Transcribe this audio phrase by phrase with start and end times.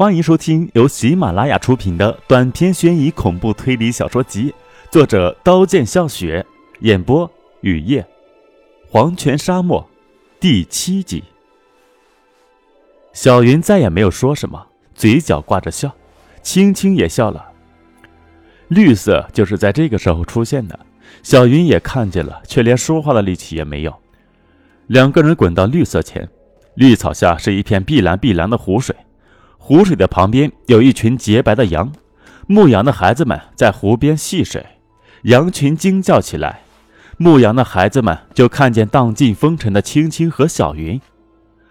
[0.00, 4.50] 欢迎收听由喜马拉雅出品的短篇悬疑恐怖推理小说集，
[4.90, 6.42] 作者刀剑笑雪，
[6.78, 7.30] 演播
[7.60, 8.06] 雨夜，
[8.88, 9.86] 黄泉沙漠，
[10.40, 11.22] 第七集。
[13.12, 15.94] 小云再也没有说什么，嘴角挂着笑，
[16.40, 17.52] 青青也笑了。
[18.68, 20.80] 绿色就是在这个时候出现的，
[21.22, 23.94] 小云也看见了，却连说话的力气也没有。
[24.86, 26.26] 两个人滚到绿色前，
[26.74, 28.96] 绿草下是一片碧蓝碧蓝的湖水。
[29.62, 31.92] 湖水的旁边有一群洁白的羊，
[32.48, 34.64] 牧羊的孩子们在湖边戏水，
[35.24, 36.62] 羊群惊叫起来。
[37.18, 40.98] 牧羊的孩子们就看见荡尽风尘的青青和小云，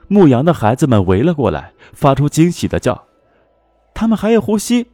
[0.07, 3.05] 牧羊的孩子们围了过来，发出惊喜的叫
[3.95, 4.85] ：“他们还有呼吸！”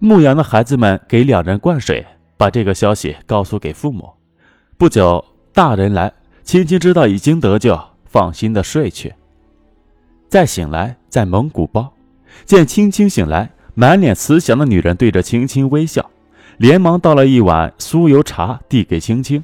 [0.00, 2.04] 牧羊的孩子们给两人灌水，
[2.38, 4.10] 把这个消息告诉给父母。
[4.78, 5.22] 不久，
[5.52, 6.10] 大人来，
[6.42, 9.14] 青青知道已经得救，放心的睡去。
[10.28, 11.92] 再醒来，在蒙古包。
[12.44, 16.10] 见青青醒来，满脸慈祥的女人对着青青微笑，
[16.58, 19.42] 连忙倒了一碗酥油茶递给青青。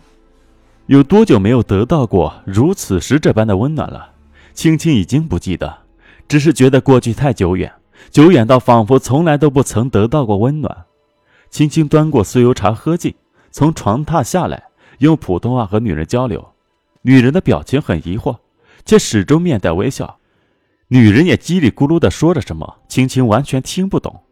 [0.87, 4.11] 有多久没有得到过如此时这般的温暖了？
[4.53, 5.79] 青青已经不记得，
[6.29, 7.73] 只是觉得过去太久远，
[8.11, 10.85] 久远到仿佛从来都不曾得到过温暖。
[11.51, 13.15] 青青端过酥油茶喝尽，
[13.51, 14.65] 从床榻下来，
[14.99, 16.47] 用普通话和女人交流。
[17.03, 18.37] 女人的表情很疑惑，
[18.85, 20.19] 却始终面带微笑。
[20.93, 24.25] 女人也叽里咕噜地说着什么，青青完全听不懂。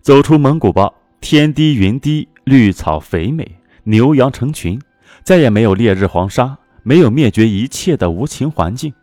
[0.00, 4.80] 走出蒙古包，天低云低，绿草肥美，牛羊成群，
[5.24, 8.94] 再也没有烈日黄沙，没有灭绝一切的无情环境。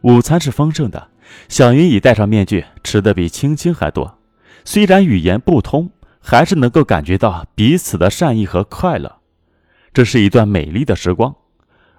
[0.00, 1.08] 午餐是丰盛的，
[1.50, 4.18] 小云已戴上面具，吃的比青青还多。
[4.64, 9.18] 虽然语言不通，还是能够感觉到彼此的善意和快乐。
[9.92, 11.36] 这是一段美丽的时光，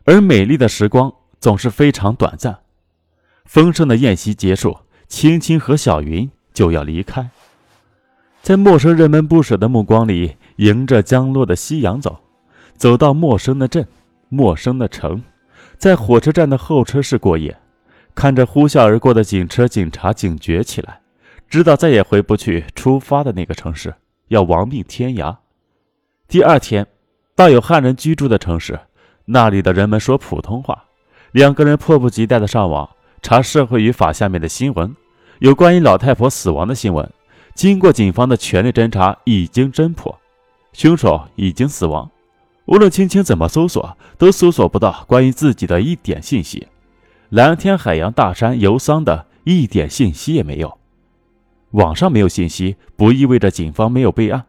[0.05, 2.60] 而美丽的时光总是非常短暂。
[3.45, 7.29] 丰盛的宴席结束，青青和小云就要离开，
[8.41, 12.19] 在陌生人们不舍的目光里，迎着将落的夕阳走，
[12.75, 13.85] 走到陌生的镇、
[14.29, 15.21] 陌生的城，
[15.77, 17.57] 在火车站的候车室过夜，
[18.15, 21.01] 看着呼啸而过的警车、警察，警觉起来，
[21.49, 23.93] 知道再也回不去出发的那个城市，
[24.29, 25.35] 要亡命天涯。
[26.27, 26.87] 第二天，
[27.35, 28.79] 到有汉人居住的城市，
[29.25, 30.85] 那里的人们说普通话，
[31.31, 32.89] 两个人迫不及待的上网。
[33.21, 34.95] 查社会与法下面的新闻，
[35.39, 37.09] 有关于老太婆死亡的新闻。
[37.53, 40.19] 经过警方的全力侦查，已经侦破，
[40.73, 42.09] 凶手已经死亡。
[42.65, 46.67] 无论青青怎么搜索，都搜索不到关于自己的一点信息。
[47.29, 50.77] 蓝天海洋大山游桑的一点信息也没有。
[51.71, 54.45] 网上没有信息，不意味着警方没有备案，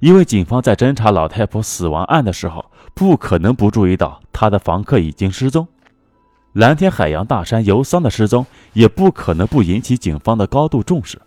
[0.00, 5.66] 因为警方在侦查老太婆死亡案的时候，不可能不注意到他的房客已经失踪。
[6.52, 11.18] 蓝天海洋大山游桑的失踪也不可能不引起警方的高度重视。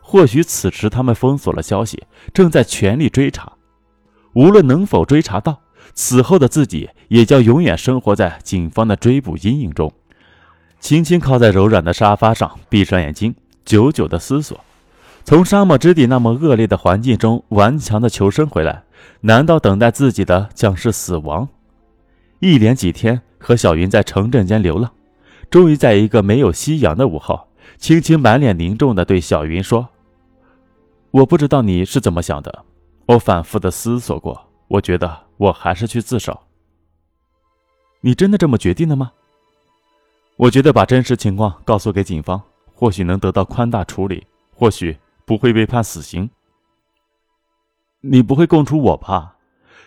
[0.00, 2.02] 或许此时他们封锁了消息，
[2.32, 3.52] 正在全力追查。
[4.34, 5.60] 无论能否追查到，
[5.94, 9.92] 此后的自己也将永远生活在警方的追捕阴影中。
[10.80, 14.58] 轻轻靠在柔软的沙发上，闭上眼睛，久久的思索：
[15.24, 18.82] 从沙漠之地那么恶劣的环境中顽强的求生回来，
[19.20, 21.48] 难道等待自己的将是死亡？
[22.40, 23.22] 一连几天。
[23.38, 24.92] 和小云在城镇间流浪，
[25.50, 29.88] 终于在一个没有夕阳的午后，青青满脸凝重地对小云说
[31.12, 32.64] ：“我不知道你是怎么想的，
[33.06, 36.38] 我反复的思索过，我觉得我还是去自首。
[38.00, 39.12] 你真的这么决定了吗？
[40.36, 42.40] 我觉得把真实情况告诉给警方，
[42.74, 46.28] 或许能得到宽大处理，或许不会被判死刑。
[48.00, 49.36] 你不会供出我吧？”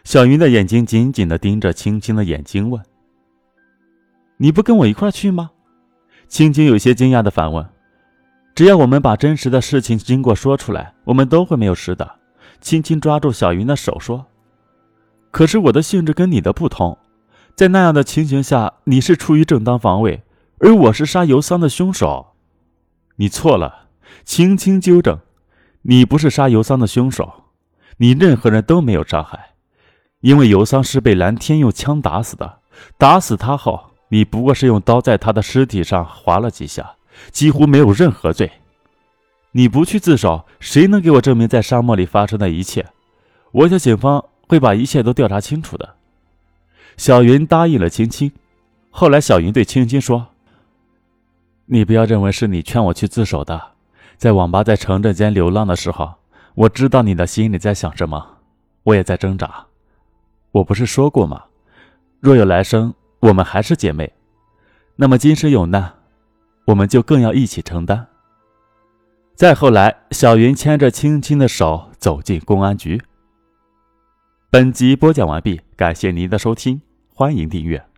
[0.03, 2.83] 小云的眼睛紧紧地盯着青青的眼睛问。
[4.41, 5.51] 你不跟我一块去吗？
[6.27, 7.63] 青青有些惊讶的反问。
[8.55, 12.15] 只要我们把真实的事情经过说出来，我们都会没有事的。
[12.59, 14.25] 青青抓住小云的手说
[15.29, 16.97] ：“可是我的性质跟你的不同，
[17.55, 20.23] 在那样的情形下，你是出于正当防卫，
[20.57, 22.33] 而我是杀尤桑的凶手。
[23.17, 23.89] 你错了。”
[24.25, 25.19] 青青纠正
[25.83, 27.43] ：“你不是杀尤桑的凶手，
[27.97, 29.51] 你任何人都没有杀害，
[30.21, 32.61] 因为尤桑是被蓝天用枪打死的。
[32.97, 36.95] 打死他后。”你不过是用刀在他的尸体上划了几下，
[37.31, 38.51] 几乎没有任何罪。
[39.53, 42.85] 你不去自首，谁能给我证明在沙漠里发生的一切？
[43.53, 45.95] 我想警方会把一切都调查清楚的。
[46.97, 48.33] 小云答应了青青。
[48.89, 50.27] 后来，小云对青青说
[51.67, 53.61] ：“你不要认为是你劝我去自首的。
[54.17, 56.15] 在网吧，在城镇间流浪的时候，
[56.55, 58.39] 我知道你的心里在想什么，
[58.83, 59.67] 我也在挣扎。
[60.51, 61.45] 我不是说过吗？
[62.19, 64.11] 若有来生。”我们还是姐妹，
[64.95, 65.93] 那么今生有难，
[66.65, 68.07] 我们就更要一起承担。
[69.35, 73.01] 再后来，小云牵着青青的手走进公安局。
[74.49, 76.81] 本集播讲完毕，感谢您的收听，
[77.13, 77.90] 欢迎订阅。